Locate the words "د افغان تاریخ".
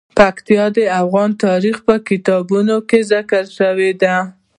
0.77-1.77